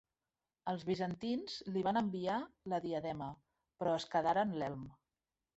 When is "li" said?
1.75-1.83